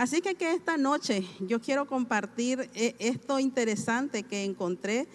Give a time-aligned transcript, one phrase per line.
[0.00, 5.06] Así que, esta noche yo quiero compartir eh, esto interesante que encontré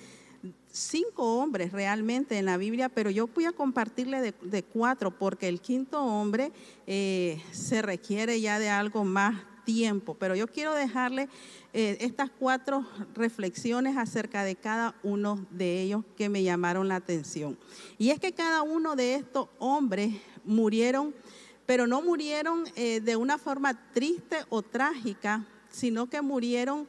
[0.72, 5.60] cinco hombres realmente en la Biblia, pero yo voy a compartirle de, cuatro porque el
[5.60, 6.52] quinto hombre
[6.86, 11.30] eh, se requiere ya de algo más tiempo, pero yo quiero dejarle
[11.74, 17.58] eh, estas cuatro reflexiones acerca de cada uno de ellos que me llamaron la atención.
[17.98, 20.14] Y es que cada uno de estos hombres
[20.44, 21.16] murieron,
[21.66, 26.88] pero no murieron eh, de una forma triste o trágica, sino que murieron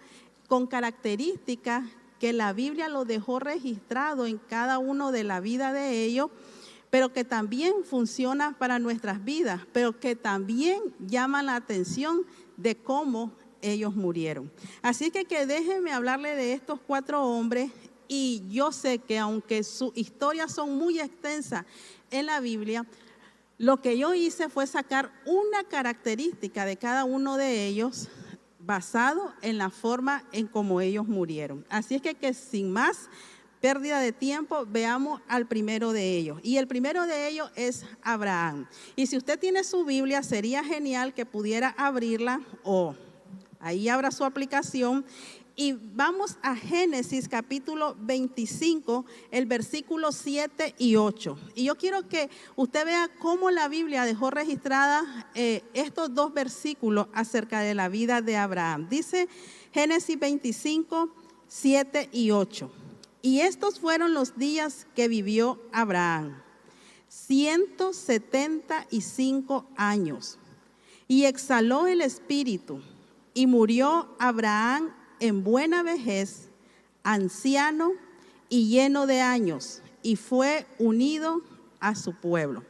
[0.49, 1.85] con características
[2.19, 6.31] que la Biblia lo dejó registrado en cada uno de la vida de ellos,
[6.91, 12.23] pero que también funciona para nuestras vidas, pero que también llama la atención
[12.57, 14.51] de cómo ellos murieron.
[14.83, 17.71] Así que, que déjenme hablarle de estos cuatro hombres
[18.09, 21.65] y yo sé que aunque sus historias son muy extensas
[22.11, 22.87] en la Biblia,
[23.59, 28.09] lo que yo hice fue sacar una característica de cada uno de ellos
[28.59, 31.65] basado en la forma en cómo ellos murieron.
[31.69, 33.09] Así es que, que sin más
[33.61, 36.39] pérdida de tiempo, veamos al primero de ellos.
[36.43, 38.69] Y el primero de ellos es Abraham.
[38.95, 42.95] Y si usted tiene su Biblia, sería genial que pudiera abrirla o
[43.61, 45.05] ahí abra su aplicación.
[45.59, 51.39] Y vamos a Génesis capítulo 25, el versículo 7 y 8.
[51.55, 57.07] Y yo quiero que usted vea cómo la Biblia dejó registrada eh, estos dos versículos
[57.15, 58.91] acerca de la vida de Abraham.
[58.91, 59.31] Dice
[59.73, 61.09] Génesis 25,
[61.49, 62.71] 7 y 8.
[63.23, 66.43] Y estos fueron los días que vivió Abraham,
[67.09, 70.39] 175 años.
[71.09, 72.83] Y exhaló el espíritu
[73.33, 76.49] y murió Abraham en buena vejez,
[77.03, 77.93] anciano
[78.49, 81.43] y lleno de años, y fue unido
[81.81, 82.65] a su pueblo.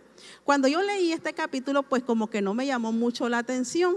[0.45, 3.97] Cuando yo leí este capítulo, pues como que no me llamó mucho la atención,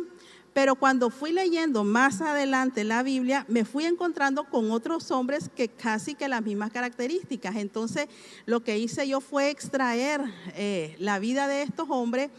[0.53, 5.67] pero cuando fui leyendo más adelante la Biblia, me fui encontrando con otros hombres que
[5.67, 7.55] casi que las mismas características.
[7.55, 8.07] Entonces,
[8.45, 10.21] lo que hice yo fue extraer
[10.55, 12.31] eh, la vida de estos hombres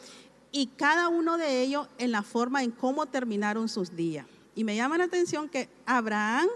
[0.53, 4.27] y cada uno de ellos en la forma en cómo terminaron sus días.
[4.55, 6.49] Y me llama la atención que Abraham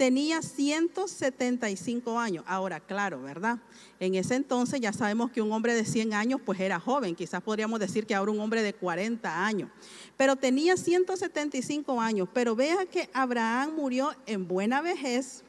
[0.00, 2.42] tenía 175 años.
[2.46, 3.58] Ahora, claro, ¿verdad?
[3.98, 7.42] En ese entonces ya sabemos que un hombre de 100 años pues era joven, quizás
[7.42, 9.68] podríamos decir que ahora un hombre de 40 años,
[10.16, 15.44] pero tenía 175 años, pero vea que Abraham murió en buena vejez,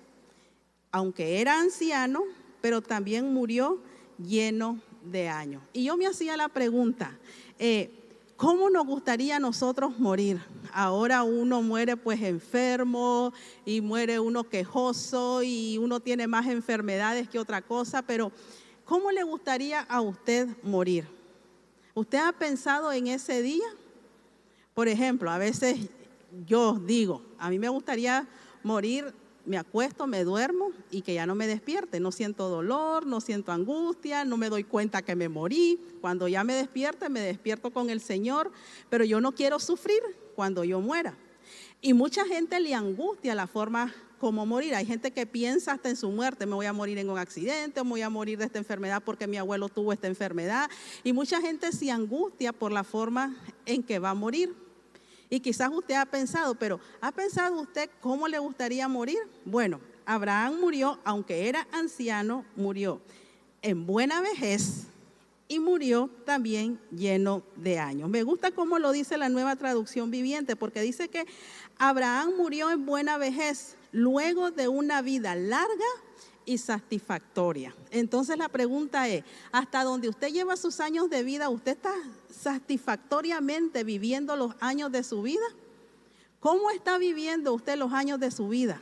[0.91, 2.23] aunque era anciano,
[2.59, 3.81] pero también murió
[4.17, 5.63] lleno de años.
[5.71, 7.17] Y yo me hacía la pregunta,
[7.57, 8.00] eh,
[8.41, 10.41] ¿cómo nos gustaría a nosotros morir?
[10.73, 13.33] ahora uno muere pues enfermo
[13.65, 18.31] y muere uno quejoso y uno tiene más enfermedades que otra cosa, pero
[18.83, 21.05] ¿cómo le gustaría a usted morir?
[21.93, 23.67] ¿Usted ha pensado en ese día?
[24.73, 25.77] Por ejemplo, a veces
[26.47, 28.27] yo digo, a mí me gustaría
[28.63, 29.13] morir
[29.45, 31.99] me acuesto, me duermo y que ya no me despierte.
[31.99, 35.79] No siento dolor, no siento angustia, no me doy cuenta que me morí.
[36.01, 38.51] Cuando ya me despierte, me despierto con el Señor,
[38.89, 40.01] pero yo no quiero sufrir
[40.35, 41.17] cuando yo muera.
[41.81, 44.75] Y mucha gente le angustia la forma como morir.
[44.75, 47.83] Hay gente que piensa hasta en su muerte, me voy a morir en un accidente,
[47.83, 50.69] me voy a morir de esta enfermedad porque mi abuelo tuvo esta enfermedad.
[51.03, 53.35] Y mucha gente se angustia por la forma
[53.65, 54.53] en que va a morir.
[55.33, 59.17] Y quizás usted ha pensado, pero ¿ha pensado usted cómo le gustaría morir?
[59.45, 62.99] Bueno, Abraham murió, aunque era anciano, murió
[63.61, 64.87] en buena vejez
[65.47, 68.09] y murió también lleno de años.
[68.09, 71.25] Me gusta cómo lo dice la nueva traducción viviente, porque dice que
[71.77, 75.85] Abraham murió en buena vejez luego de una vida larga
[76.45, 77.75] y satisfactoria.
[77.91, 81.93] Entonces la pregunta es, ¿hasta donde usted lleva sus años de vida, usted está
[82.29, 85.45] satisfactoriamente viviendo los años de su vida?
[86.39, 88.81] ¿Cómo está viviendo usted los años de su vida?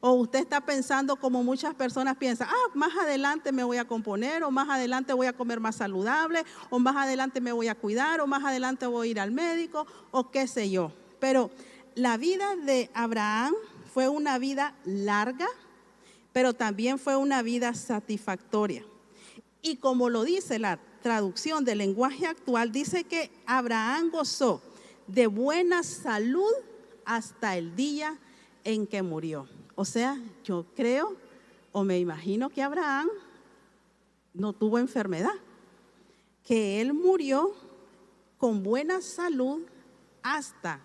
[0.00, 4.44] O usted está pensando como muchas personas piensan, ah, más adelante me voy a componer,
[4.44, 8.20] o más adelante voy a comer más saludable, o más adelante me voy a cuidar,
[8.20, 10.92] o más adelante voy a ir al médico, o qué sé yo.
[11.20, 11.50] Pero
[11.94, 13.54] la vida de Abraham
[13.92, 15.48] fue una vida larga,
[16.34, 18.84] pero también fue una vida satisfactoria.
[19.62, 24.60] Y como lo dice la traducción del lenguaje actual, dice que Abraham gozó
[25.06, 26.52] de buena salud
[27.04, 28.18] hasta el día
[28.64, 29.48] en que murió.
[29.76, 31.16] O sea, yo creo
[31.70, 33.08] o me imagino que Abraham
[34.32, 35.34] no tuvo enfermedad,
[36.42, 37.54] que él murió
[38.38, 39.62] con buena salud
[40.20, 40.80] hasta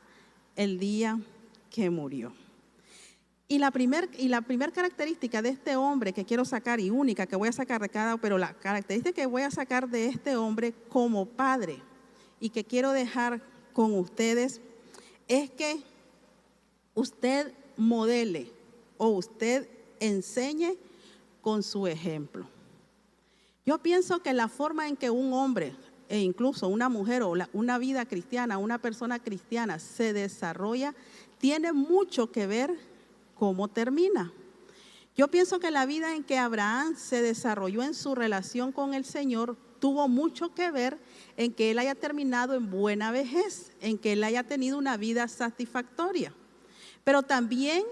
[0.55, 1.19] el día
[1.71, 2.33] que murió.
[3.51, 4.07] Y la primera
[4.41, 7.89] primer característica de este hombre que quiero sacar y única que voy a sacar de
[7.89, 11.81] cada, pero la característica que voy a sacar de este hombre como padre
[12.39, 13.41] y que quiero dejar
[13.73, 14.61] con ustedes
[15.27, 15.81] es que
[16.93, 18.51] usted modele
[18.97, 19.67] o usted
[19.99, 20.77] enseñe
[21.41, 22.47] con su ejemplo.
[23.65, 25.75] Yo pienso que la forma en que un hombre
[26.07, 30.93] e incluso una mujer o una vida cristiana, una persona cristiana se desarrolla,
[31.39, 32.88] tiene mucho que ver
[33.39, 34.33] cómo termina.
[35.15, 39.05] Yo pienso que la vida en que Abraham se desarrolló en su relación con el
[39.05, 40.99] Señor tuvo mucho que ver
[41.37, 45.27] en que él haya terminado en buena vejez, en que él haya tenido una vida
[45.29, 46.33] satisfactoria.
[47.05, 47.83] Pero también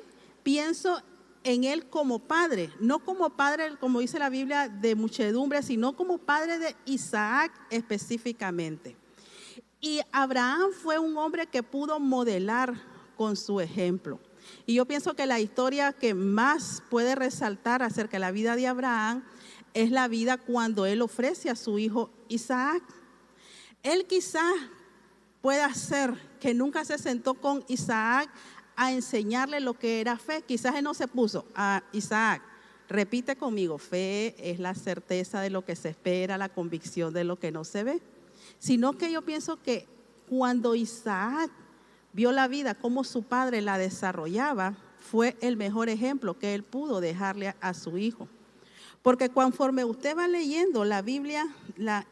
[0.43, 1.01] pienso
[1.45, 6.17] en él como padre, no como padre, como dice la Biblia, de muchedumbre, sino como
[6.17, 8.97] padre de Isaac específicamente.
[9.79, 12.73] Y Abraham fue un hombre que pudo modelar
[13.15, 14.19] con su ejemplo.
[14.65, 18.67] Y yo pienso que la historia que más puede resaltar acerca de la vida de
[18.67, 19.23] Abraham
[19.73, 22.83] es la vida cuando él ofrece a su hijo Isaac.
[23.83, 24.53] Él quizás
[25.41, 28.29] pueda ser que nunca se sentó con Isaac
[28.75, 30.41] a enseñarle lo que era fe.
[30.41, 32.41] Quizás él no se puso a Isaac.
[32.89, 37.37] Repite conmigo, fe es la certeza de lo que se espera, la convicción de lo
[37.37, 38.01] que no se ve.
[38.59, 39.87] Sino que yo pienso que
[40.29, 41.51] cuando Isaac
[42.17, 46.99] vio la vida, como su padre la desarrollaba, fue el mejor ejemplo que él pudo
[46.99, 48.27] dejarle a, su hijo.
[49.03, 51.47] Porque conforme usted va leyendo la Biblia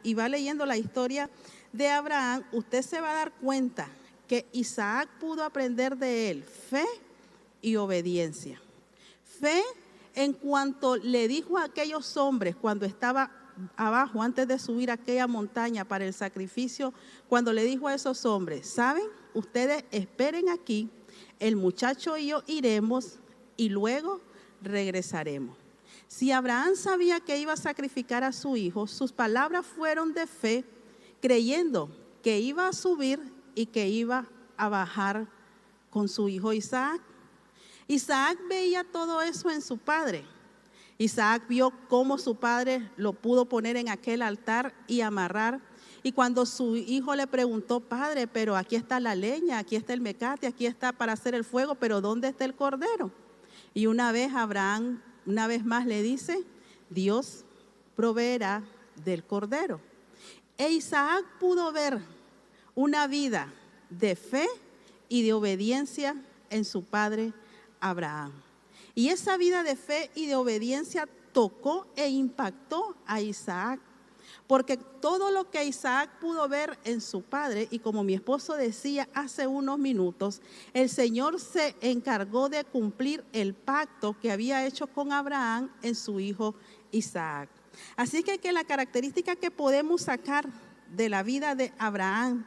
[0.04, 1.28] y va leyendo la historia
[1.72, 3.88] de Abraham, usted se va a dar cuenta
[4.28, 6.86] que Isaac pudo aprender de él fe
[7.60, 8.60] y obediencia.
[9.40, 9.60] Fe
[10.14, 13.32] en cuanto le dijo a aquellos hombres cuando estaba
[13.76, 16.94] abajo, antes de subir aquella montaña para el sacrificio,
[17.28, 19.06] cuando le dijo a esos hombres, ¿saben?
[19.36, 20.88] Ustedes esperen aquí,
[21.38, 23.18] el muchacho y yo iremos
[23.58, 24.22] y luego
[24.62, 25.58] regresaremos.
[26.08, 30.64] Si Abraham sabía que iba a sacrificar a su hijo, sus palabras fueron de fe,
[31.20, 31.90] creyendo
[32.22, 33.20] que iba a subir
[33.54, 35.28] y que iba a bajar
[35.90, 37.02] con su hijo Isaac.
[37.88, 40.24] Isaac veía todo eso en su padre.
[40.96, 45.60] Isaac vio cómo su padre lo pudo poner en aquel altar y amarrar.
[46.06, 50.00] Y cuando su hijo le preguntó, padre, pero aquí está la leña, aquí está el
[50.00, 53.10] mecate, aquí está para hacer el fuego, pero ¿dónde está el cordero?
[53.74, 56.44] Y una vez Abraham, una vez más le dice,
[56.90, 57.44] Dios
[57.96, 58.62] proveerá
[59.04, 59.80] del cordero.
[60.56, 61.98] E Isaac pudo ver
[62.76, 63.52] una vida
[63.90, 64.46] de fe
[65.08, 66.14] y de obediencia
[66.50, 67.32] en su padre
[67.80, 68.30] Abraham.
[68.94, 73.80] Y esa vida de fe y de obediencia tocó e impactó a Isaac.
[74.46, 79.08] Porque todo lo que Isaac pudo ver en su padre, y como mi esposo decía
[79.12, 80.40] hace unos minutos,
[80.72, 86.20] el Señor se encargó de cumplir el pacto que había hecho con Abraham en su
[86.20, 86.54] hijo
[86.92, 87.48] Isaac.
[87.96, 90.48] Así que, que la característica que podemos sacar
[90.94, 92.46] de la vida de Abraham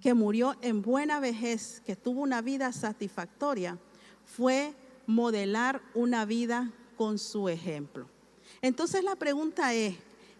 [0.00, 3.78] que murió en buena vejez, que tuvo una vida satisfactoria,
[4.24, 4.74] fue
[5.06, 8.08] modelar una vida con su ejemplo.
[8.60, 9.94] Entonces la pregunta es,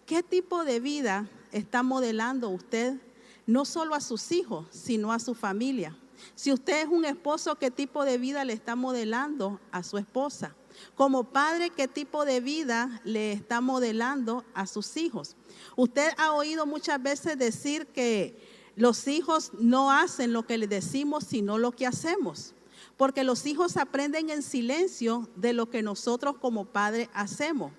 [0.07, 3.01] ¿qué tipo de vida está modelando usted
[3.47, 5.97] no solo a sus hijos, sino a su familia?
[6.35, 10.55] Si usted es un esposo, ¿qué tipo de vida le está modelando a su esposa?
[10.95, 15.37] Como padre, ¿qué tipo de vida le está modelando a sus hijos?
[15.77, 18.39] Usted ha oído muchas veces decir que
[18.77, 22.55] los hijos no hacen lo que le decimos, sino lo que hacemos.
[22.97, 27.73] Porque los hijos aprenden en silencio de lo que nosotros como padres hacemos.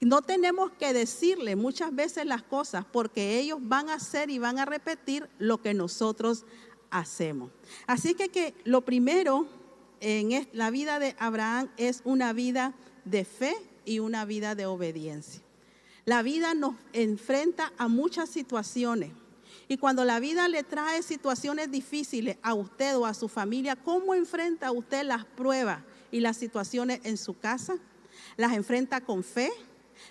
[0.00, 4.58] No tenemos que decirle muchas veces las cosas porque ellos van a hacer y van
[4.58, 6.44] a repetir lo que nosotros
[6.90, 7.50] hacemos.
[7.86, 9.46] Así que, que lo primero
[10.00, 12.74] en la vida de Abraham es una vida
[13.04, 15.42] de fe y una vida de obediencia.
[16.04, 19.12] La vida nos enfrenta a muchas situaciones
[19.68, 24.14] y cuando la vida le trae situaciones difíciles a usted o a su familia, ¿cómo
[24.14, 25.80] enfrenta usted las pruebas
[26.12, 27.76] y las situaciones en su casa?
[28.36, 29.50] ¿Las enfrenta con fe?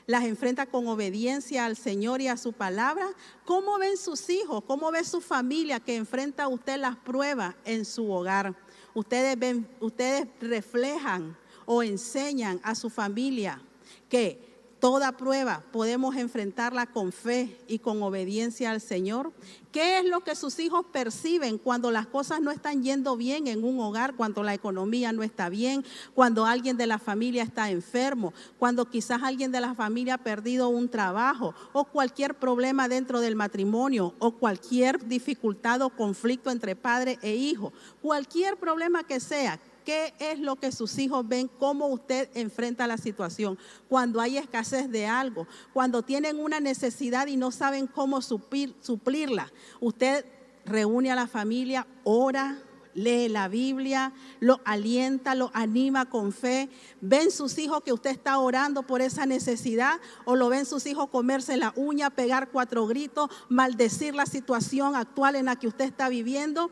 [0.07, 3.07] ¿Las enfrenta con obediencia al Señor y a su palabra?
[3.45, 4.63] ¿Cómo ven sus hijos?
[4.65, 8.55] ¿Cómo ve su familia que enfrenta usted las pruebas en su hogar?
[8.93, 13.61] Ustedes, ven, ustedes reflejan o enseñan a su familia
[14.09, 19.31] que Toda prueba podemos enfrentarla con fe y con obediencia al Señor.
[19.71, 23.63] ¿Qué es lo que sus hijos perciben cuando las cosas no están yendo bien en
[23.63, 28.33] un hogar, cuando la economía no está bien, cuando alguien de la familia está enfermo,
[28.59, 33.35] cuando quizás alguien de la familia ha perdido un trabajo o cualquier problema dentro del
[33.35, 37.71] matrimonio o cualquier dificultad o conflicto entre padre e hijo?
[38.01, 41.47] Cualquier problema que sea, ¿Qué es lo que sus hijos ven?
[41.47, 43.57] ¿Cómo usted enfrenta la situación?
[43.87, 49.53] Cuando hay escasez de algo, cuando tienen una necesidad y no saben cómo suplirla.
[49.79, 50.25] Usted
[50.65, 52.57] reúne a la familia, ora,
[52.95, 56.69] lee la Biblia, lo alienta, lo anima con fe.
[57.01, 61.09] Ven sus hijos que usted está orando por esa necesidad o lo ven sus hijos
[61.09, 66.09] comerse la uña, pegar cuatro gritos, maldecir la situación actual en la que usted está
[66.09, 66.71] viviendo.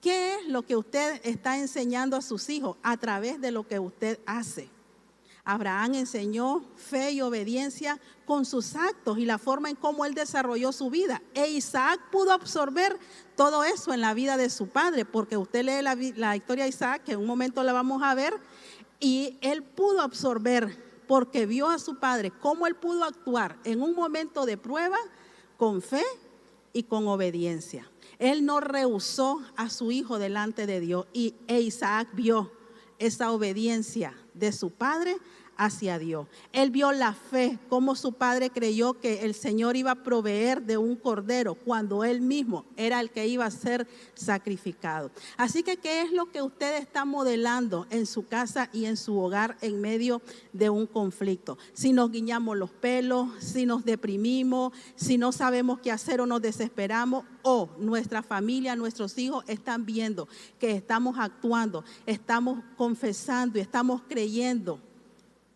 [0.00, 3.78] ¿Qué es lo que usted está enseñando a sus hijos a través de lo que
[3.78, 4.70] usted hace?
[5.48, 10.72] Abraham enseñó fe y obediencia con sus actos y la forma en cómo él desarrolló
[10.72, 11.22] su vida.
[11.32, 12.98] E Isaac pudo absorber
[13.34, 17.02] todo eso en la vida de su padre, porque usted lee la, historia de Isaac,
[17.02, 18.34] que en un momento la vamos a ver,
[19.00, 23.94] y él pudo absorber, porque vio a su padre, cómo él pudo actuar en un
[23.94, 24.98] momento de prueba
[25.56, 26.04] con fe
[26.74, 27.90] y con obediencia.
[28.18, 32.52] Él no rehusó a su hijo delante de Dios y e Isaac vio
[32.98, 35.16] esa obediencia de su padre
[35.58, 36.26] hacia Dios.
[36.52, 40.78] Él vio la fe, como su padre creyó que el Señor iba a proveer de
[40.78, 45.10] un cordero cuando él mismo era el que iba a ser sacrificado.
[45.36, 49.18] Así que, ¿qué es lo que usted está modelando en su casa y en su
[49.18, 50.22] hogar en medio
[50.52, 51.58] de un conflicto?
[51.74, 56.40] Si nos guiñamos los pelos, si nos deprimimos, si no sabemos qué hacer o nos
[56.40, 64.02] desesperamos, o nuestra familia, nuestros hijos están viendo que estamos actuando, estamos confesando y estamos
[64.06, 64.80] creyendo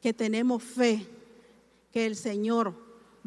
[0.03, 1.07] que tenemos fe
[1.93, 2.75] que el Señor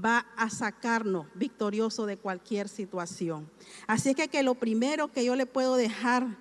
[0.04, 3.50] va a sacarnos victorioso de cualquier situación.
[3.88, 6.38] Así que, que lo primero que yo le puedo dejar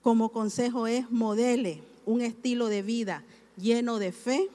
[0.00, 3.24] como consejo es modele un estilo de vida
[3.56, 4.48] lleno de fe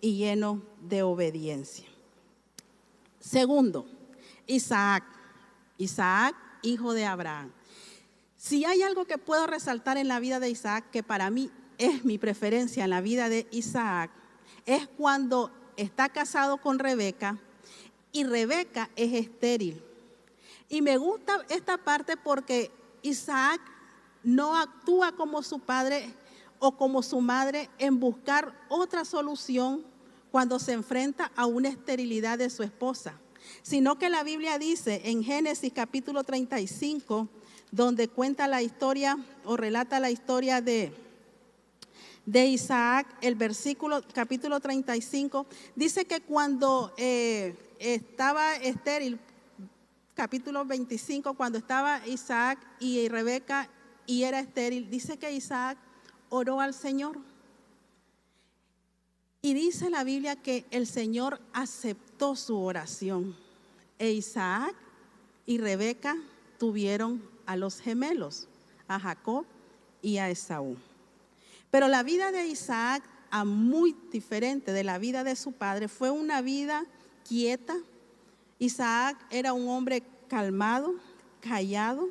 [0.00, 1.86] y lleno de obediencia.
[3.18, 3.86] Segundo,
[4.46, 5.04] Isaac.
[5.78, 7.50] Isaac, hijo de Abraham.
[8.36, 12.04] Si hay algo que puedo resaltar en la vida de Isaac, que para mí es
[12.04, 14.10] mi preferencia en la vida de Isaac,
[14.66, 17.38] es cuando está casado con Rebeca
[18.12, 19.82] y Rebeca es estéril.
[20.68, 22.70] Y me gusta esta parte porque
[23.02, 23.60] Isaac
[24.22, 26.14] no actúa como su padre
[26.58, 29.84] o como su madre en buscar otra solución
[30.30, 33.18] cuando se enfrenta a una esterilidad de su esposa,
[33.62, 37.28] sino que la Biblia dice en Génesis capítulo 35,
[37.70, 40.92] donde cuenta la historia o relata la historia de,
[42.26, 49.18] de Isaac, el versículo capítulo 35, dice que cuando eh, estaba estéril,
[50.14, 53.68] capítulo 25, cuando estaba Isaac y Rebeca
[54.06, 55.78] y era estéril, dice que Isaac
[56.28, 57.18] oró al Señor.
[59.44, 63.36] Y dice la Biblia que el Señor aceptó su oración.
[63.98, 64.74] E Isaac
[65.46, 66.16] y Rebeca
[66.58, 68.46] tuvieron a los gemelos,
[68.86, 69.44] a Jacob
[70.00, 70.76] y a Esaú.
[71.72, 76.10] Pero la vida de Isaac, a muy diferente de la vida de su padre, fue
[76.10, 76.84] una vida
[77.26, 77.74] quieta.
[78.58, 80.94] Isaac era un hombre calmado,
[81.40, 82.10] callado,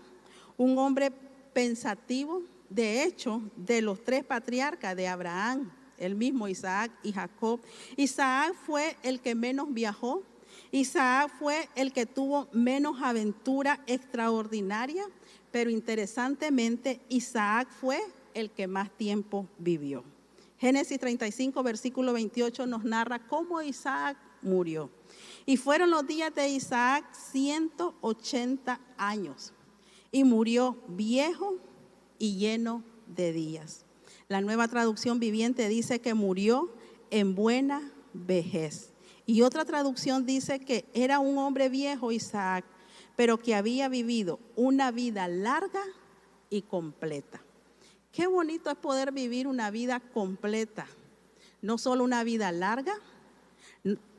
[0.57, 1.11] un hombre
[1.53, 2.41] pensativo.
[2.71, 7.59] De hecho, de los tres patriarcas de Abraham, el mismo Isaac y Jacob,
[7.97, 10.23] Isaac fue el que menos viajó.
[10.71, 15.03] Isaac fue el que tuvo menos aventura extraordinaria,
[15.51, 18.01] pero interesantemente Isaac fue
[18.33, 20.03] el que más tiempo vivió.
[20.57, 24.89] Génesis 35, versículo 28 nos narra cómo Isaac murió.
[25.45, 29.53] Y fueron los días de Isaac 180 años.
[30.11, 31.57] Y murió viejo
[32.19, 33.85] y lleno de días.
[34.27, 36.71] La nueva traducción viviente dice que murió
[37.09, 38.93] en buena vejez.
[39.25, 42.65] Y otra traducción dice que era un hombre viejo Isaac,
[43.15, 45.83] pero que había vivido una vida larga
[46.49, 47.41] y completa.
[48.11, 50.85] Qué bonito es poder vivir una vida completa,
[51.61, 52.93] no solo una vida larga,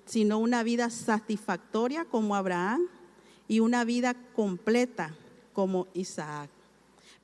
[0.07, 2.87] sino una vida satisfactoria como Abraham
[3.49, 5.15] y una vida completa
[5.53, 6.49] como Isaac.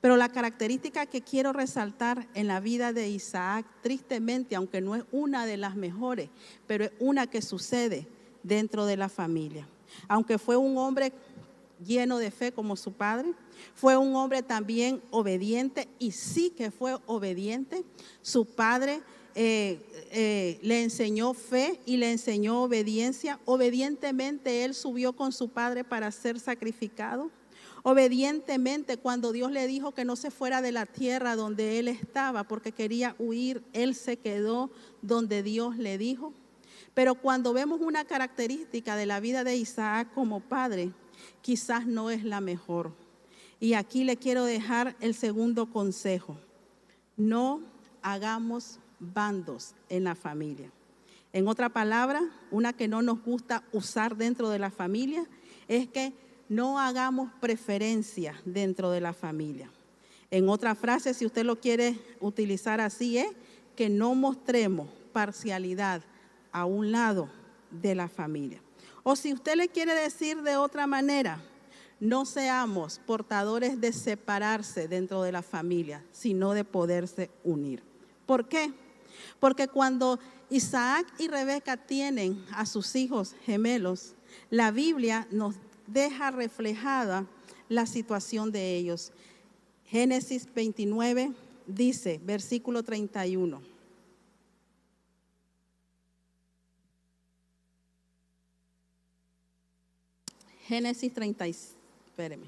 [0.01, 5.03] Pero la característica que quiero resaltar en la vida de Isaac, tristemente, aunque no es
[5.11, 6.29] una de las mejores,
[6.67, 8.07] pero es una que sucede
[8.43, 9.67] dentro de la familia.
[10.07, 11.11] Aunque fue un hombre
[11.85, 13.33] lleno de fe como su padre.
[13.75, 17.83] Fue un hombre también obediente y sí que fue obediente.
[18.21, 19.01] Su padre
[19.35, 19.79] eh,
[20.11, 23.39] eh, le enseñó fe y le enseñó obediencia.
[23.45, 27.31] Obedientemente él subió con su padre para ser sacrificado.
[27.83, 32.43] Obedientemente cuando Dios le dijo que no se fuera de la tierra donde él estaba
[32.43, 34.69] porque quería huir, él se quedó
[35.01, 36.33] donde Dios le dijo.
[36.93, 40.91] Pero cuando vemos una característica de la vida de Isaac como padre,
[41.41, 42.91] quizás no es la mejor.
[43.59, 46.37] Y aquí le quiero dejar el segundo consejo.
[47.17, 47.61] No
[48.01, 50.71] hagamos bandos en la familia.
[51.33, 55.25] En otra palabra, una que no nos gusta usar dentro de la familia
[55.67, 56.13] es que
[56.47, 59.69] no hagamos preferencias dentro de la familia.
[60.31, 63.27] En otra frase, si usted lo quiere utilizar así, es
[63.75, 66.01] que no mostremos parcialidad
[66.51, 67.29] a un lado
[67.71, 68.61] de la familia.
[69.03, 71.41] O si usted le quiere decir de otra manera,
[71.99, 77.83] no seamos portadores de separarse dentro de la familia, sino de poderse unir.
[78.25, 78.71] ¿Por qué?
[79.39, 84.13] Porque cuando Isaac y Rebeca tienen a sus hijos gemelos,
[84.49, 85.55] la Biblia nos
[85.87, 87.25] deja reflejada
[87.67, 89.11] la situación de ellos.
[89.85, 91.33] Génesis 29
[91.67, 93.78] dice, versículo 31.
[100.69, 102.45] Génesis 30, espéreme,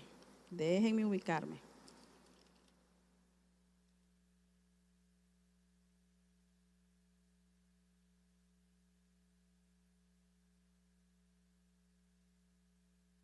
[0.51, 1.55] déjenme ubicarme.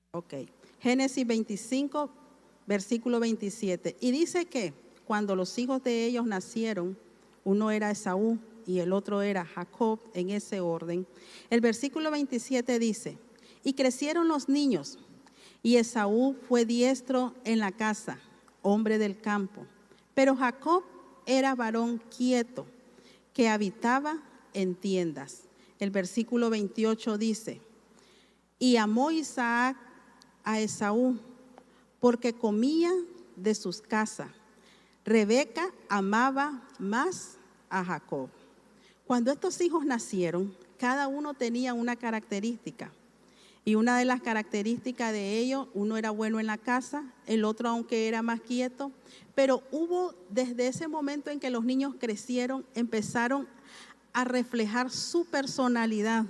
[0.10, 0.34] Ok,
[0.80, 2.10] Génesis 25,
[2.66, 3.98] versículo 27.
[4.00, 4.74] Y dice que
[5.06, 6.98] cuando los hijos de ellos nacieron,
[7.44, 11.06] uno era Esaú y el otro era Jacob, en ese orden.
[11.52, 13.20] El versículo 27 dice,
[13.64, 14.98] y crecieron los niños,
[15.64, 18.20] y Esaú fue diestro en la casa,
[18.62, 19.66] hombre del campo.
[20.14, 20.84] Pero Jacob
[21.26, 22.66] era varón quieto,
[23.34, 24.22] que habitaba
[24.54, 25.44] en tiendas.
[25.80, 27.62] El versículo 28 dice,
[28.60, 29.78] y amó Isaac
[30.44, 31.20] a Esaú,
[32.00, 32.92] porque comía
[33.36, 34.30] de sus casas.
[35.06, 37.38] Rebeca amaba más
[37.70, 38.30] a Jacob.
[39.06, 42.92] Cuando estos hijos nacieron, cada uno tenía una característica.
[43.68, 47.68] Y una de las características de ellos, uno era bueno en la casa, el otro
[47.68, 48.94] aunque era más quieto,
[49.36, 53.46] pero hubo desde ese momento en que los niños crecieron, empezaron
[54.14, 56.28] a reflejar su personalidad.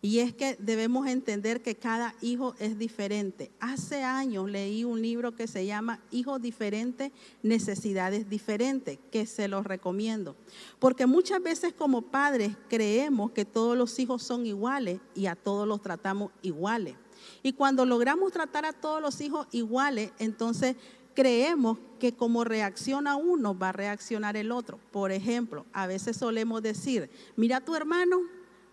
[0.00, 3.50] Y es que debemos entender que cada hijo es diferente.
[3.58, 7.10] Hace años leí un libro que se llama Hijos diferentes,
[7.42, 10.36] necesidades diferentes, que se los recomiendo.
[10.78, 15.66] Porque muchas veces como padres creemos que todos los hijos son iguales y a todos
[15.66, 16.94] los tratamos iguales.
[17.42, 20.76] Y cuando logramos tratar a todos los hijos iguales, entonces
[21.14, 24.78] creemos que como reacciona uno, va a reaccionar el otro.
[24.92, 28.20] Por ejemplo, a veces solemos decir, mira tu hermano,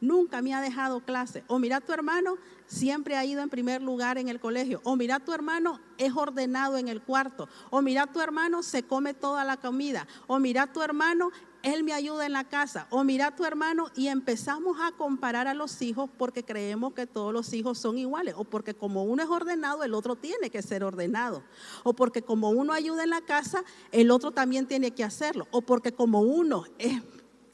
[0.01, 1.43] nunca me ha dejado clase.
[1.47, 4.81] O mira, tu hermano siempre ha ido en primer lugar en el colegio.
[4.83, 7.47] O mira, tu hermano es ordenado en el cuarto.
[7.69, 10.07] O mira, tu hermano se come toda la comida.
[10.27, 11.31] O mira, tu hermano,
[11.63, 12.87] él me ayuda en la casa.
[12.89, 17.33] O mira, tu hermano, y empezamos a comparar a los hijos porque creemos que todos
[17.33, 18.35] los hijos son iguales.
[18.37, 21.43] O porque como uno es ordenado, el otro tiene que ser ordenado.
[21.83, 25.47] O porque como uno ayuda en la casa, el otro también tiene que hacerlo.
[25.51, 27.01] O porque como uno es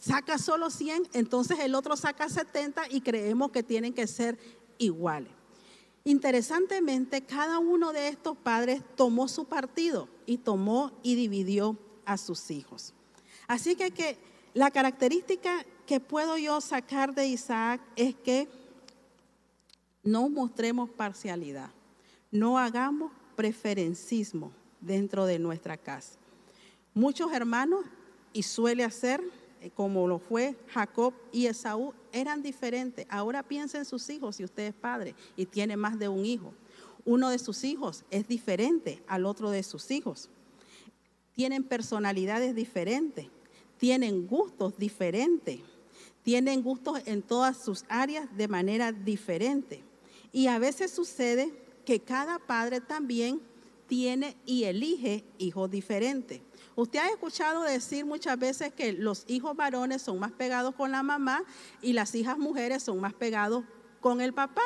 [0.01, 4.37] saca solo 100, entonces el otro saca 70 y creemos que tienen que ser
[4.79, 5.31] iguales.
[6.03, 12.49] Interesantemente, cada uno de estos padres tomó su partido y tomó y dividió a sus
[12.49, 12.93] hijos.
[13.47, 14.17] Así que, que
[14.55, 18.49] la característica que puedo yo sacar de Isaac es que
[20.01, 21.69] no mostremos parcialidad,
[22.31, 26.17] no hagamos preferencismo dentro de nuestra casa.
[26.95, 27.85] Muchos hermanos,
[28.33, 29.21] y suele hacer,
[29.69, 33.05] como lo fue Jacob y Esaú, eran diferentes.
[33.09, 36.53] Ahora piensa en sus hijos si usted es padre y tiene más de un hijo.
[37.05, 40.29] Uno de sus hijos es diferente al otro de sus hijos.
[41.33, 43.27] Tienen personalidades diferentes,
[43.77, 45.59] tienen gustos diferentes,
[46.23, 49.83] tienen gustos en todas sus áreas de manera diferente.
[50.31, 51.53] Y a veces sucede
[51.85, 53.41] que cada padre también
[53.87, 56.41] tiene y elige hijos diferentes.
[56.81, 61.03] Usted ha escuchado decir muchas veces que los hijos varones son más pegados con la
[61.03, 61.43] mamá
[61.79, 63.63] y las hijas mujeres son más pegados
[63.99, 64.63] con el papá.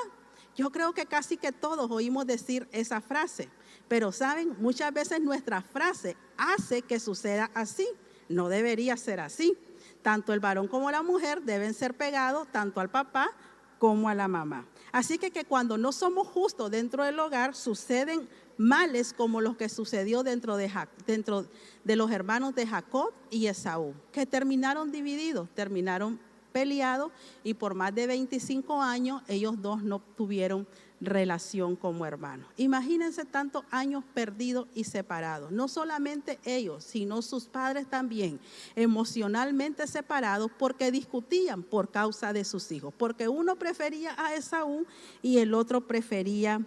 [0.55, 3.49] Yo creo que casi que todos oímos decir esa frase,
[3.89, 7.85] pero saben, muchas veces nuestra frase hace que suceda así.
[8.29, 9.57] No debería ser así.
[10.01, 13.29] Tanto el varón como la mujer deben ser pegados tanto al papá
[13.77, 14.65] como a la mamá.
[14.93, 19.69] Así que, que cuando no somos justos dentro del hogar, suceden males como los que
[19.69, 20.71] sucedió dentro de,
[21.05, 21.45] dentro
[21.83, 26.19] de los hermanos de Jacob y Esaú, que terminaron divididos, terminaron
[26.55, 27.11] peleados
[27.43, 30.65] y por más de 25 años ellos dos no tuvieron
[31.01, 32.47] relación como hermanos.
[32.55, 35.51] Imagínense tantos años perdidos y separados.
[35.51, 38.39] No solamente ellos, sino sus padres también,
[38.77, 44.85] emocionalmente separados porque discutían por causa de sus hijos, porque uno prefería a Esaú
[45.21, 46.65] y el otro prefería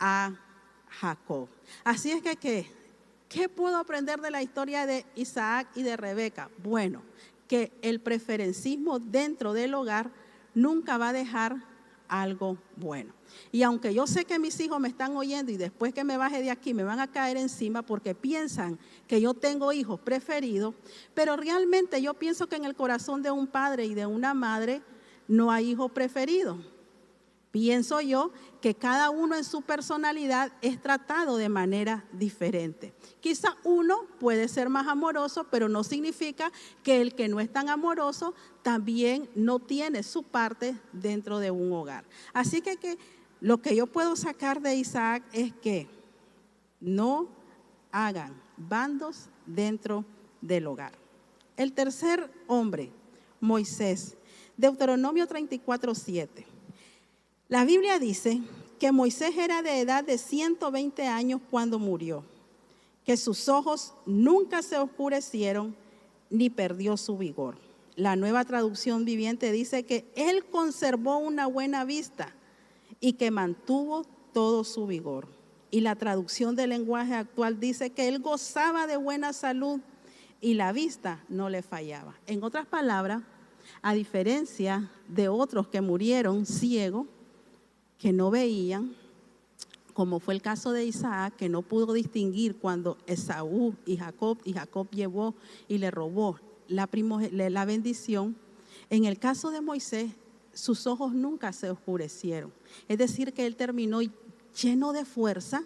[0.00, 0.34] a
[0.90, 1.48] Jacob.
[1.84, 2.70] Así es que, ¿qué?
[3.28, 6.50] ¿Qué puedo aprender de la historia de Isaac y de Rebeca?
[6.58, 7.02] Bueno,
[7.46, 10.10] que el preferencismo dentro del hogar
[10.52, 11.56] nunca va a dejar
[12.08, 13.14] algo bueno.
[13.52, 16.42] Y aunque yo sé que mis hijos me están oyendo y después que me baje
[16.42, 20.74] de aquí me van a caer encima porque piensan que yo tengo hijos preferidos,
[21.14, 24.82] pero realmente yo pienso que en el corazón de un padre y de una madre
[25.28, 26.58] no hay hijo preferido.
[27.50, 32.94] Pienso yo que cada uno en su personalidad es tratado de manera diferente.
[33.20, 36.52] Quizá uno puede ser más amoroso, pero no significa
[36.84, 41.72] que el que no es tan amoroso también no tiene su parte dentro de un
[41.72, 42.04] hogar.
[42.32, 42.98] Así que,
[43.40, 45.88] lo que yo puedo sacar de Isaac es que
[46.78, 47.28] no
[47.90, 50.04] hagan bandos dentro
[50.40, 50.92] del hogar.
[51.56, 52.92] El tercer hombre,
[53.40, 54.16] Moisés,
[54.56, 56.49] Deuteronomio 34, 7.
[57.50, 58.40] La Biblia dice
[58.78, 62.22] que Moisés era de edad de 120 años cuando murió,
[63.04, 65.74] que sus ojos nunca se oscurecieron
[66.30, 67.56] ni perdió su vigor.
[67.96, 72.32] La nueva traducción viviente dice que él conservó una buena vista
[73.00, 75.26] y que mantuvo todo su vigor.
[75.72, 79.80] Y la traducción del lenguaje actual dice que él gozaba de buena salud
[80.40, 82.14] y la vista no le fallaba.
[82.28, 83.24] En otras palabras,
[83.82, 87.08] a diferencia de otros que murieron ciegos,
[88.00, 88.96] que no veían,
[89.92, 94.54] como fue el caso de Isaac, que no pudo distinguir cuando Esaú y Jacob, y
[94.54, 95.34] Jacob llevó
[95.68, 96.88] y le robó la,
[97.30, 98.34] la bendición.
[98.88, 100.12] En el caso de Moisés,
[100.54, 102.52] sus ojos nunca se oscurecieron.
[102.88, 104.00] Es decir, que él terminó
[104.60, 105.62] lleno de fuerza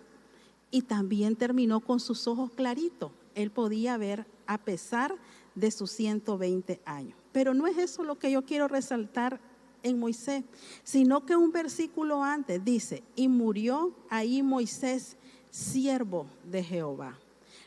[0.73, 3.12] y también terminó con sus ojos claritos.
[3.37, 5.14] Él podía ver a pesar
[5.55, 7.16] de sus 120 años.
[7.31, 9.40] Pero no es eso lo que yo quiero resaltar
[9.85, 10.42] en Moisés,
[10.83, 15.16] sino que un versículo antes dice, y murió ahí Moisés,
[15.51, 17.16] siervo de Jehová.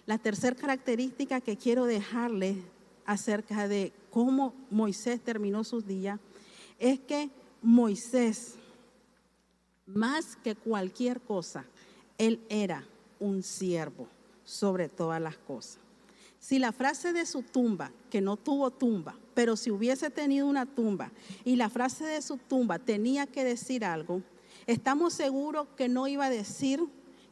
[0.06, 2.58] La tercera característica que quiero dejarle
[3.06, 6.20] acerca de cómo Moisés terminó sus días
[6.80, 7.30] es que
[7.62, 8.56] Moisés,
[9.86, 11.66] más que cualquier cosa,
[12.18, 12.84] él era
[13.20, 14.08] un siervo
[14.44, 15.87] sobre todas las cosas.
[16.40, 20.66] Si la frase de su tumba, que no tuvo tumba, pero si hubiese tenido una
[20.66, 21.12] tumba
[21.44, 24.22] y la frase de su tumba tenía que decir algo,
[24.66, 26.84] estamos seguros que no iba a decir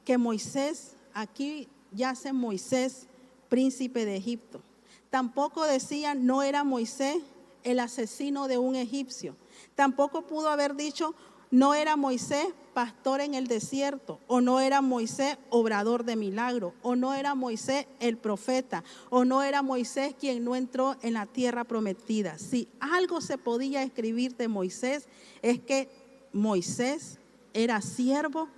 [0.04, 3.08] que Moisés, aquí yace Moisés,
[3.50, 4.62] príncipe de Egipto.
[5.10, 7.18] Tampoco decía, no era Moisés
[7.63, 9.36] el asesino de un egipcio.
[9.76, 11.15] Tampoco pudo haber dicho,
[11.51, 16.97] no era Moisés pastor en el desierto, o no era Moisés obrador de milagro, o
[16.97, 21.63] no era Moisés el profeta, o no era Moisés quien no entró en la tierra
[21.63, 22.38] prometida.
[22.38, 25.08] Si algo se podía escribir de Moisés,
[25.41, 25.89] es que
[26.34, 27.17] Moisés
[27.53, 28.49] era siervo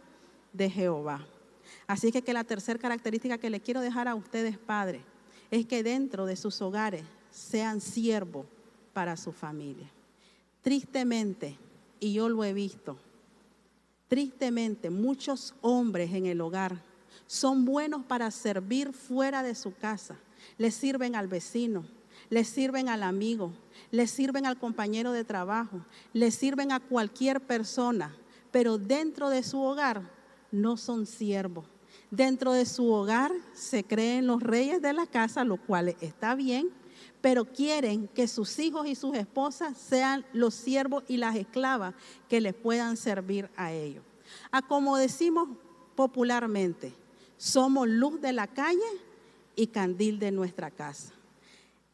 [0.51, 1.27] de Jehová.
[1.85, 5.03] Así que, que la tercera característica que le quiero dejar a ustedes, padres,
[5.51, 8.47] es que dentro de sus hogares sean siervos
[8.93, 9.89] para su familia.
[10.63, 11.55] Tristemente,
[11.99, 12.97] y yo lo he visto,
[14.07, 16.81] tristemente muchos hombres en el hogar
[17.27, 20.17] son buenos para servir fuera de su casa.
[20.57, 21.85] Le sirven al vecino,
[22.29, 23.51] le sirven al amigo,
[23.91, 25.81] le sirven al compañero de trabajo,
[26.13, 28.15] le sirven a cualquier persona,
[28.51, 30.01] pero dentro de su hogar
[30.51, 31.65] no son siervos.
[32.09, 36.69] Dentro de su hogar se creen los reyes de la casa, lo cual está bien,
[37.21, 41.93] pero quieren que sus hijos y sus esposas sean los siervos y las esclavas
[42.29, 44.03] que les puedan servir a ellos.
[44.51, 45.49] A como decimos
[45.95, 46.93] popularmente,
[47.37, 48.79] somos luz de la calle
[49.55, 51.13] y candil de nuestra casa.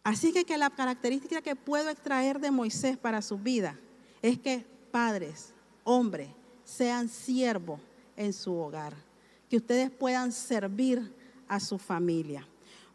[0.04, 3.80] Así que, que la característica que puedo extraer de Moisés para su vida
[4.22, 5.54] es que padres,
[5.86, 6.30] hombres,
[6.66, 7.80] sean siervos
[8.18, 8.94] en su hogar,
[9.50, 11.14] que ustedes puedan servir
[11.48, 12.48] a su familia.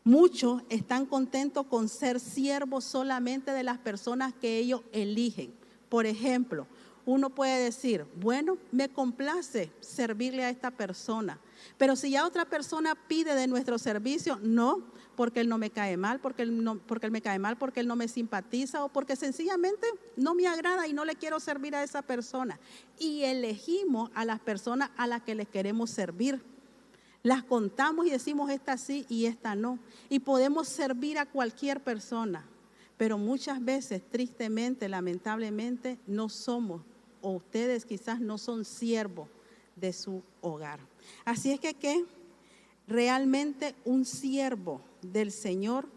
[0.09, 5.53] Muchos están contentos con ser siervos solamente de las personas que ellos eligen.
[5.90, 6.66] Por ejemplo,
[7.05, 11.38] uno puede decir, bueno, me complace servirle a esta persona,
[11.77, 14.83] pero si ya otra persona pide de nuestro servicio, no,
[15.14, 17.81] porque él no me cae mal, porque él, no, porque él me cae mal, porque
[17.81, 21.77] él no me simpatiza o porque sencillamente no me agrada y no le quiero servir
[21.77, 22.59] a esa persona.
[22.99, 26.42] Y elegimos a las personas a las que les queremos servir.
[27.22, 29.78] Las contamos y decimos esta sí y esta no.
[30.09, 32.44] Y podemos servir a cualquier persona.
[32.96, 36.83] Pero muchas veces, tristemente, lamentablemente, no somos,
[37.20, 39.28] o ustedes quizás no son siervos
[39.76, 40.81] de su hogar.
[41.24, 42.04] Así es que, ¿qué?
[42.87, 45.88] Realmente un siervo del Señor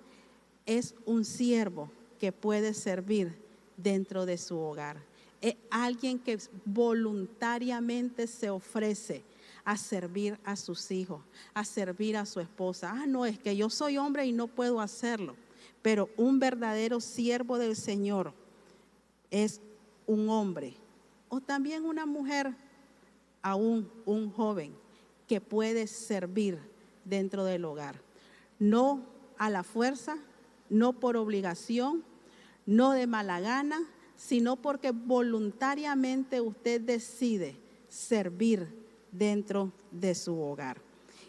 [0.66, 3.36] es un siervo que puede servir
[3.78, 4.98] dentro de su hogar.
[5.42, 9.24] Es alguien que voluntariamente se ofrece
[9.64, 11.22] a servir a sus hijos,
[11.54, 12.92] a servir a su esposa.
[12.94, 15.36] Ah, no, es que yo soy hombre y no puedo hacerlo.
[15.82, 18.34] Pero un verdadero siervo del Señor
[19.30, 19.62] es
[20.06, 20.76] un hombre
[21.30, 22.54] o también una mujer,
[23.42, 24.74] aún un joven,
[25.28, 26.60] que puede servir
[27.06, 28.02] dentro del hogar.
[28.60, 29.06] No
[29.38, 30.18] a la fuerza,
[30.70, 32.04] no por obligación,
[32.66, 33.80] no de mala gana,
[34.18, 38.81] sino porque voluntariamente usted decide servir
[39.12, 40.82] dentro de su hogar.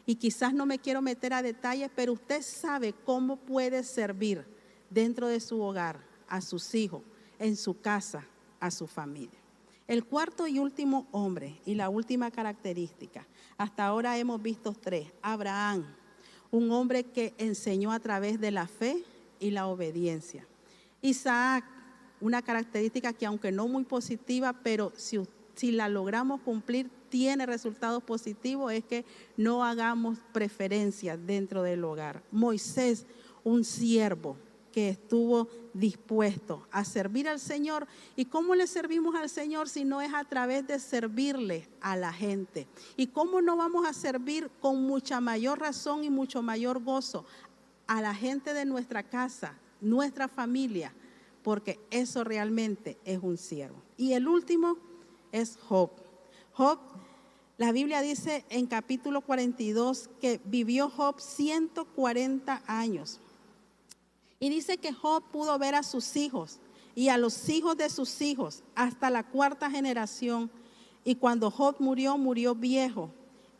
[0.04, 4.44] Y quizás no me quiero meter a detalles, pero usted sabe cómo puede servir
[4.90, 7.02] dentro de su hogar, a sus hijos,
[7.38, 8.26] en su casa,
[8.60, 9.38] a su familia.
[9.86, 13.26] El cuarto y último hombre y la última característica,
[13.58, 15.08] hasta ahora hemos visto tres.
[15.22, 15.84] Abraham,
[16.50, 19.04] un hombre que enseñó a través de la fe
[19.40, 20.46] y la obediencia.
[21.00, 21.64] Isaac,
[22.20, 25.20] una característica que aunque no muy positiva, pero si,
[25.54, 29.04] si la logramos cumplir, tiene resultados positivos, es que
[29.36, 32.22] no hagamos preferencias dentro del hogar.
[32.32, 33.04] Moisés,
[33.44, 34.38] un siervo,
[34.72, 37.86] que estuvo dispuesto a servir al Señor.
[38.16, 42.14] ¿Y cómo le servimos al Señor si no es a través de servirle a la
[42.14, 42.66] gente?
[42.96, 47.26] ¿Y cómo no vamos a servir con mucha mayor razón y mucho mayor gozo
[47.86, 50.94] a la gente de nuestra casa, nuestra familia?
[51.42, 53.82] Porque eso realmente es un siervo.
[53.98, 54.78] Y el último
[55.30, 55.90] es Job.
[56.52, 56.78] Job,
[57.62, 63.20] la Biblia dice en capítulo 42 que vivió Job 140 años.
[64.40, 66.58] Y dice que Job pudo ver a sus hijos
[66.96, 70.50] y a los hijos de sus hijos hasta la cuarta generación.
[71.04, 73.12] Y cuando Job murió, murió viejo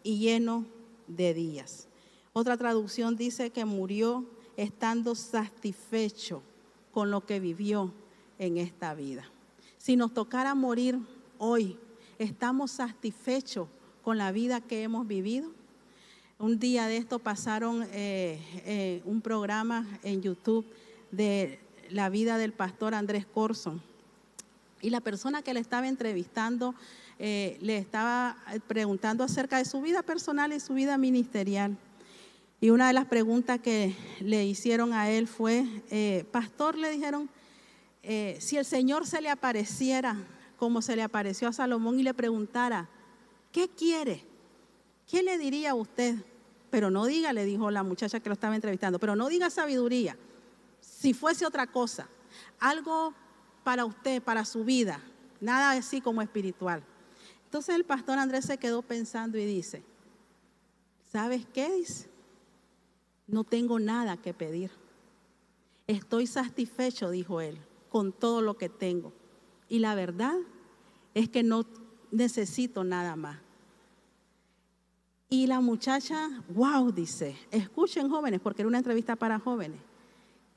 [0.02, 0.66] y lleno
[1.06, 1.86] de días.
[2.32, 6.42] Otra traducción dice que murió estando satisfecho
[6.90, 7.92] con lo que vivió
[8.40, 9.30] en esta vida.
[9.78, 10.98] Si nos tocara morir
[11.38, 11.78] hoy,
[12.18, 13.68] ¿estamos satisfechos
[14.02, 15.50] con la vida que hemos vivido?
[16.38, 20.66] Un día de esto pasaron eh, eh, un programa en YouTube
[21.12, 21.60] de
[21.90, 23.80] la vida del pastor Andrés Corson.
[24.80, 26.74] Y la persona que le estaba entrevistando
[27.18, 28.36] eh, le estaba
[28.66, 31.76] preguntando acerca de su vida personal y su vida ministerial.
[32.60, 35.64] Y una de las preguntas que le hicieron a él fue,
[36.30, 37.28] pastor, le dijeron,
[38.38, 40.16] si el Señor se le apareciera
[40.62, 42.88] como se le apareció a Salomón y le preguntara,
[43.52, 44.26] ¿qué quiere?
[45.06, 46.16] ¿Qué le diría a usted?
[46.72, 50.16] pero no diga, le dijo la muchacha que lo estaba entrevistando, pero no diga sabiduría.
[50.80, 52.08] Si fuese otra cosa,
[52.58, 53.12] algo
[53.62, 54.98] para usted, para su vida,
[55.38, 56.82] nada así como espiritual.
[57.44, 59.82] Entonces el pastor Andrés se quedó pensando y dice,
[61.12, 62.08] ¿sabes qué dice?
[63.26, 64.70] No tengo nada que pedir.
[65.86, 67.58] Estoy satisfecho, dijo él,
[67.90, 69.12] con todo lo que tengo.
[69.68, 70.36] Y la verdad
[71.12, 71.66] es que no
[72.12, 73.38] necesito nada más.
[75.28, 79.80] Y la muchacha, wow, dice, escuchen jóvenes, porque era una entrevista para jóvenes.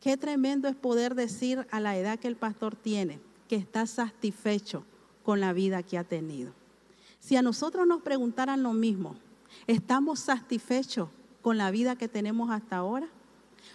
[0.02, 4.84] Qué tremendo es poder decir a la edad que el pastor tiene que está satisfecho
[5.24, 6.52] con la vida que ha tenido.
[7.20, 9.16] Si a nosotros nos preguntaran lo mismo,
[9.66, 11.10] ¿estamos satisfechos
[11.42, 13.08] con la vida que tenemos hasta ahora?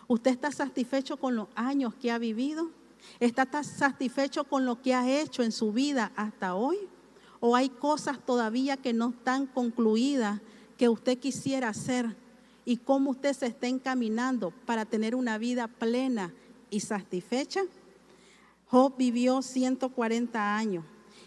[0.06, 2.70] ¿Usted está satisfecho con los años que ha vivido?
[3.18, 6.76] ¿Está satisfecho con lo que ha hecho en su vida hasta hoy?
[7.40, 10.40] ¿O hay cosas todavía que no están concluidas
[10.76, 12.16] que usted quisiera hacer
[12.64, 16.33] y cómo usted se está encaminando para tener una vida plena
[16.70, 17.62] y satisfecha.
[18.66, 20.85] Job vivió 140 años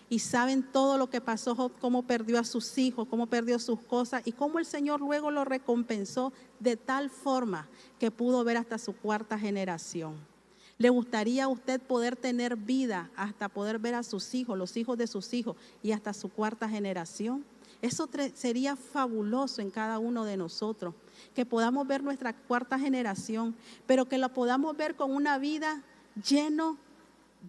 [0.10, 3.82] y saben todo lo que pasó Job, cómo perdió a sus hijos, cómo perdió sus
[3.82, 7.67] cosas y cómo el Señor luego lo recompensó de tal forma
[7.99, 10.33] que pudo ver hasta su cuarta generación.
[10.77, 14.97] ¿Le gustaría a usted poder tener vida hasta poder ver a sus hijos, los hijos
[14.97, 17.45] de sus hijos y hasta su cuarta generación?
[17.81, 20.95] Eso sería fabuloso en cada uno de nosotros,
[21.36, 23.55] que podamos ver nuestra cuarta generación,
[23.86, 25.83] pero que la podamos ver con una vida
[26.27, 26.77] lleno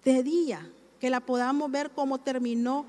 [0.04, 2.84] de día, que la podamos ver como terminó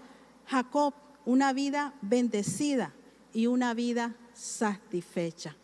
[0.48, 2.93] Jacob, una vida bendecida
[3.32, 5.56] y una vida satisfecha.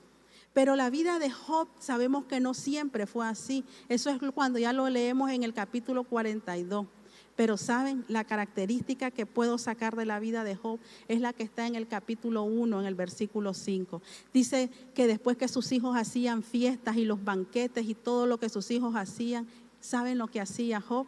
[0.53, 3.63] Pero la vida de Job sabemos que no siempre fue así.
[3.87, 6.87] Eso es cuando ya lo leemos en el capítulo 42.
[7.35, 11.43] Pero saben, la característica que puedo sacar de la vida de Job es la que
[11.43, 14.01] está en el capítulo 1, en el versículo 5.
[14.33, 18.49] Dice que después que sus hijos hacían fiestas y los banquetes y todo lo que
[18.49, 19.47] sus hijos hacían,
[19.79, 21.07] ¿saben lo que hacía Job?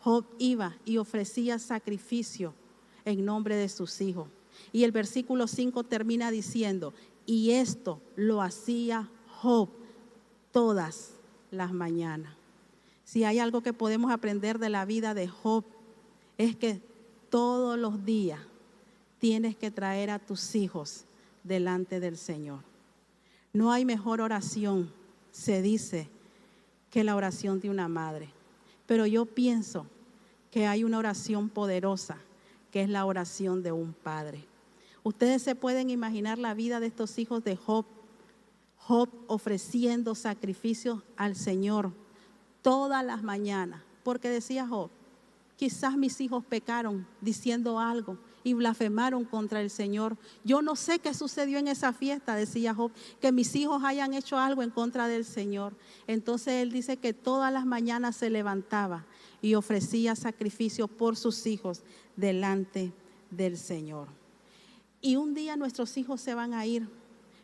[0.00, 2.54] Job iba y ofrecía sacrificio
[3.04, 4.28] en nombre de sus hijos.
[4.72, 6.94] Y el versículo 5 termina diciendo,
[7.26, 9.10] y esto lo hacía
[9.40, 9.70] Job
[10.52, 11.14] todas
[11.50, 12.34] las mañanas.
[13.04, 15.64] Si hay algo que podemos aprender de la vida de Job,
[16.38, 16.80] es que
[17.30, 18.40] todos los días
[19.18, 21.04] tienes que traer a tus hijos
[21.42, 22.60] delante del Señor.
[23.52, 24.92] No hay mejor oración,
[25.30, 26.08] se dice,
[26.90, 28.28] que la oración de una madre.
[28.86, 29.86] Pero yo pienso
[30.52, 32.18] que hay una oración poderosa
[32.70, 34.44] que es la oración de un padre.
[35.04, 37.84] Ustedes se pueden imaginar la vida de estos hijos de Job.
[38.78, 41.92] Job ofreciendo sacrificios al Señor
[42.62, 43.82] todas las mañanas.
[44.02, 44.90] Porque decía Job,
[45.56, 50.16] quizás mis hijos pecaron diciendo algo y blasfemaron contra el Señor.
[50.42, 52.90] Yo no sé qué sucedió en esa fiesta, decía Job,
[53.20, 55.76] que mis hijos hayan hecho algo en contra del Señor.
[56.06, 59.04] Entonces él dice que todas las mañanas se levantaba
[59.42, 61.82] y ofrecía sacrificio por sus hijos
[62.16, 62.94] delante
[63.30, 64.23] del Señor.
[65.04, 66.88] Y un día nuestros hijos se van a ir,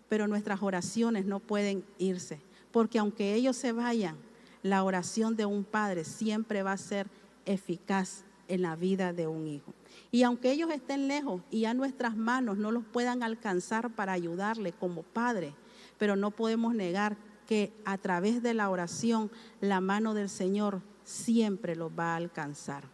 [0.09, 2.40] pero nuestras oraciones no pueden irse,
[2.73, 4.16] porque aunque ellos se vayan,
[4.62, 7.07] la oración de un padre siempre va a ser
[7.44, 9.75] eficaz en la vida de un hijo.
[10.11, 14.73] Y aunque ellos estén lejos y a nuestras manos no los puedan alcanzar para ayudarle
[14.73, 15.53] como padre,
[15.99, 21.77] pero no podemos negar que a través de la oración la mano del Señor siempre
[21.77, 22.85] los va a alcanzar.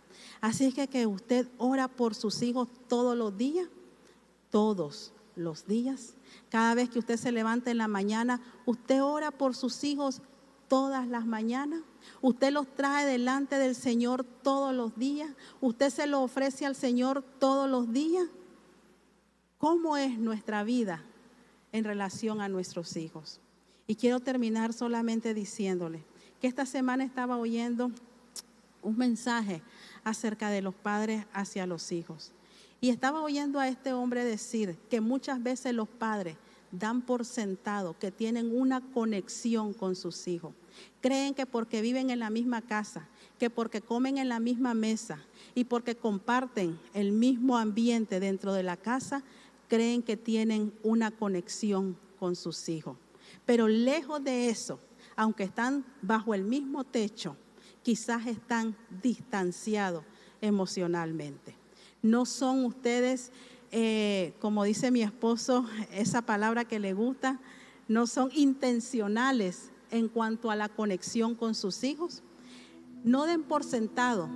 [0.40, 3.68] Así es que que usted ora por sus hijos todos los días
[4.50, 6.14] todos los días.
[6.50, 10.22] Cada vez que usted se levanta en la mañana, usted ora por sus hijos
[10.68, 11.82] todas las mañanas.
[12.20, 15.30] Usted los trae delante del Señor todos los días.
[15.60, 18.26] Usted se lo ofrece al Señor todos los días.
[19.58, 21.02] ¿Cómo es nuestra vida
[21.72, 23.40] en relación a nuestros hijos?
[23.86, 26.04] Y quiero terminar solamente diciéndole
[26.40, 27.90] que esta semana estaba oyendo
[28.82, 29.62] un mensaje
[30.04, 32.32] acerca de los padres hacia los hijos.
[32.80, 36.36] Y estaba oyendo a este hombre decir que muchas veces los padres
[36.70, 40.54] dan por sentado que tienen una conexión con sus hijos.
[41.00, 43.08] Creen que porque viven en la misma casa,
[43.38, 45.18] que porque comen en la misma mesa
[45.54, 49.22] y porque comparten el mismo ambiente dentro de la casa,
[49.68, 52.96] creen que tienen una conexión con sus hijos.
[53.44, 54.78] Pero lejos de eso,
[55.16, 57.36] aunque están bajo el mismo techo,
[57.82, 60.04] quizás están distanciados
[60.40, 61.55] emocionalmente.
[62.02, 63.32] No son ustedes,
[63.72, 67.40] eh, como dice mi esposo, esa palabra que le gusta,
[67.88, 72.22] no son intencionales en cuanto a la conexión con sus hijos.
[73.04, 74.28] No den por sentado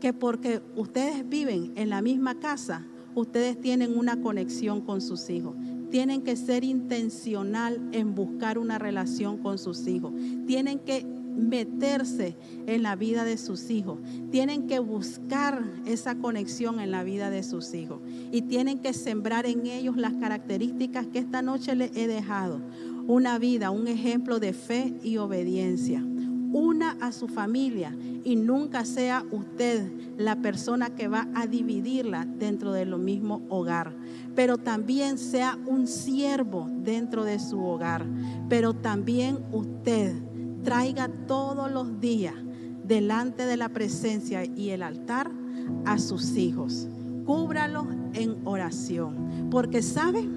[0.00, 5.54] que porque ustedes viven en la misma casa, ustedes tienen una conexión con sus hijos.
[5.90, 10.12] Tienen que ser intencional en buscar una relación con sus hijos.
[10.46, 13.98] Tienen que meterse en la vida de sus hijos.
[14.30, 18.00] Tienen que buscar esa conexión en la vida de sus hijos.
[18.32, 22.60] Y tienen que sembrar en ellos las características que esta noche les he dejado.
[23.06, 26.02] Una vida, un ejemplo de fe y obediencia.
[26.52, 32.72] Una a su familia y nunca sea usted la persona que va a dividirla dentro
[32.72, 33.92] de lo mismo hogar.
[34.36, 38.06] Pero también sea un siervo dentro de su hogar.
[38.48, 40.14] Pero también usted
[40.64, 42.34] traiga todos los días
[42.84, 45.30] delante de la presencia y el altar
[45.84, 46.88] a sus hijos.
[47.24, 49.48] Cúbralos en oración.
[49.50, 50.28] Porque sabe,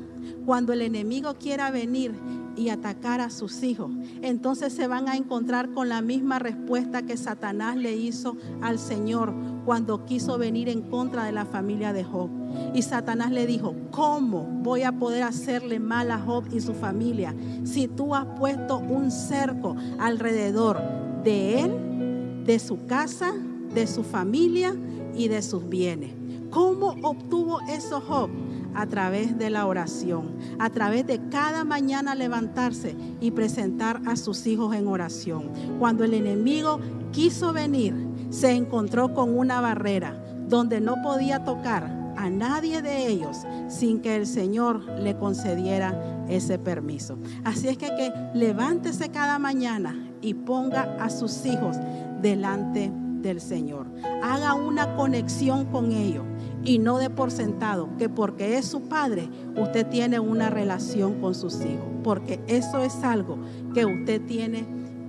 [0.45, 2.13] cuando el enemigo quiera venir
[2.55, 7.17] y atacar a sus hijos, entonces se van a encontrar con la misma respuesta que
[7.17, 9.33] Satanás le hizo al Señor
[9.65, 12.29] cuando quiso venir en contra de la familia de Job.
[12.73, 17.33] Y Satanás le dijo, ¿cómo voy a poder hacerle mal a Job y su familia
[17.63, 20.79] si tú has puesto un cerco alrededor
[21.23, 23.33] de él, de su casa,
[23.73, 24.75] de su familia
[25.15, 26.11] y de sus bienes?
[26.49, 28.29] ¿Cómo obtuvo eso Job?
[28.73, 34.45] A través de la oración, a través de cada mañana levantarse y presentar a sus
[34.45, 35.49] hijos en oración.
[35.79, 36.79] Cuando el enemigo
[37.11, 37.95] quiso venir,
[38.29, 41.96] se encontró con una barrera donde no podía tocar
[42.29, 43.37] nadie de ellos
[43.67, 47.17] sin que el Señor le concediera ese permiso.
[47.43, 51.77] Así es que, que levántese cada mañana y ponga a sus hijos
[52.21, 53.87] delante del Señor.
[54.23, 56.23] Haga una conexión con ellos
[56.63, 61.35] y no de por sentado que porque es su padre, usted tiene una relación con
[61.35, 63.37] sus hijos, porque eso es algo
[63.73, 64.65] que usted tiene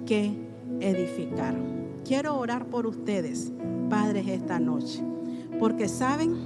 [0.07, 0.37] que
[0.81, 1.55] edificar.
[2.05, 3.53] Quiero orar por ustedes,
[3.91, 5.03] padres, esta noche,
[5.59, 6.37] porque saben,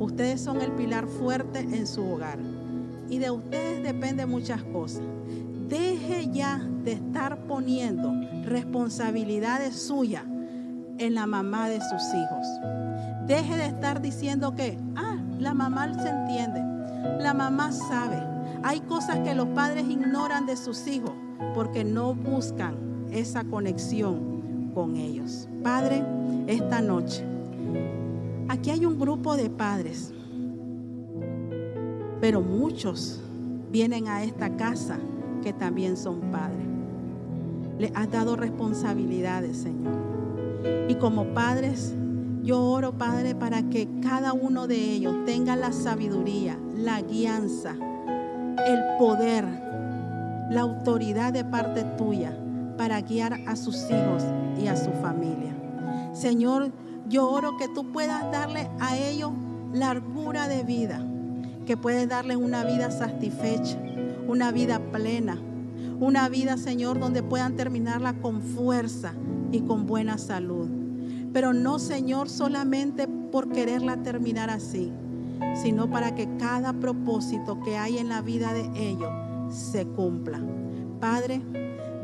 [0.00, 2.38] Ustedes son el pilar fuerte en su hogar.
[3.10, 5.02] Y de ustedes depende muchas cosas.
[5.68, 8.10] Deje ya de estar poniendo
[8.44, 10.24] responsabilidades suyas
[10.96, 12.46] en la mamá de sus hijos.
[13.26, 16.60] Deje de estar diciendo que, ah, la mamá se entiende.
[17.22, 18.22] La mamá sabe.
[18.62, 21.12] Hay cosas que los padres ignoran de sus hijos
[21.54, 22.74] porque no buscan
[23.12, 25.46] esa conexión con ellos.
[25.62, 26.02] Padre,
[26.46, 27.22] esta noche
[28.50, 30.12] Aquí hay un grupo de padres,
[32.20, 33.20] pero muchos
[33.70, 34.98] vienen a esta casa
[35.40, 36.66] que también son padres.
[37.78, 39.94] Le has dado responsabilidades, Señor.
[40.88, 41.94] Y como padres
[42.42, 47.76] Yo oro, Padre, para que cada uno de ellos tenga la sabiduría, la guianza,
[48.66, 49.44] el poder,
[50.50, 52.36] la autoridad de parte tuya
[52.76, 54.24] para guiar a sus hijos
[54.60, 55.54] y a su familia.
[56.12, 56.72] Señor,
[57.10, 59.32] yo oro que tú puedas darle a ellos
[59.72, 61.04] largura de vida,
[61.66, 63.76] que puedes darles una vida satisfecha,
[64.28, 65.38] una vida plena,
[65.98, 69.12] una vida, Señor, donde puedan terminarla con fuerza
[69.50, 70.68] y con buena salud.
[71.32, 74.92] Pero no, Señor, solamente por quererla terminar así,
[75.62, 79.10] sino para que cada propósito que hay en la vida de ellos
[79.50, 80.40] se cumpla.
[81.00, 81.42] Padre,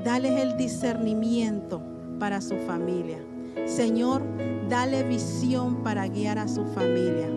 [0.05, 1.81] dales el discernimiento
[2.19, 3.19] para su familia.
[3.67, 4.23] Señor,
[4.69, 7.29] dale visión para guiar a su familia.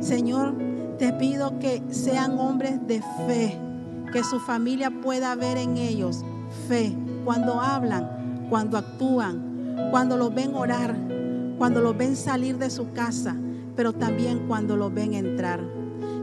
[0.00, 0.54] Señor,
[0.98, 3.58] te pido que sean hombres de fe,
[4.10, 6.24] que su familia pueda ver en ellos
[6.66, 10.96] fe cuando hablan, cuando actúan, cuando los ven orar,
[11.58, 13.36] cuando los ven salir de su casa,
[13.76, 15.60] pero también cuando los ven entrar.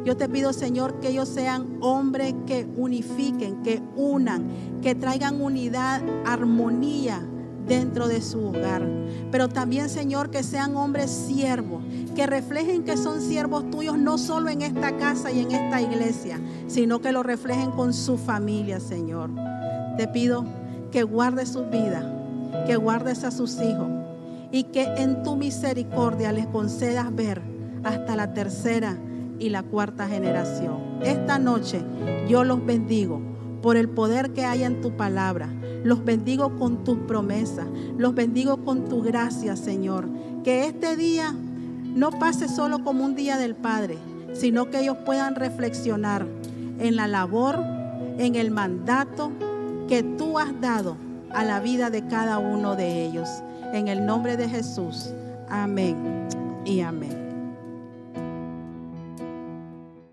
[0.03, 4.47] Yo te pido, Señor, que ellos sean hombres que unifiquen, que unan,
[4.81, 7.21] que traigan unidad, armonía
[7.67, 8.87] dentro de su hogar.
[9.31, 11.83] Pero también, Señor, que sean hombres siervos,
[12.15, 16.39] que reflejen que son siervos tuyos no solo en esta casa y en esta iglesia,
[16.67, 19.29] sino que lo reflejen con su familia, Señor.
[19.97, 20.45] Te pido
[20.91, 23.87] que guardes su vida, que guardes a sus hijos
[24.51, 27.41] y que en tu misericordia les concedas ver
[27.83, 28.97] hasta la tercera
[29.39, 30.99] y la cuarta generación.
[31.03, 31.81] Esta noche
[32.27, 33.21] yo los bendigo
[33.61, 35.49] por el poder que hay en tu palabra.
[35.87, 37.65] Los bendigo con tus promesas.
[37.97, 40.09] Los bendigo con tu gracia, Señor.
[40.43, 41.33] Que este día
[41.95, 43.97] no pase solo como un día del Padre,
[44.33, 46.27] sino que ellos puedan reflexionar
[46.79, 47.63] en la labor,
[48.17, 49.31] en el mandato
[49.87, 50.97] que tú has dado
[51.33, 53.29] a la vida de cada uno de ellos.
[53.71, 55.11] En el nombre de Jesús.
[55.47, 56.27] Amén
[56.65, 57.26] y amén.